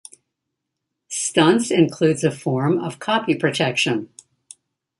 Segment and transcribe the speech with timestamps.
[1.09, 4.09] "Stunts" includes a form of copy protection.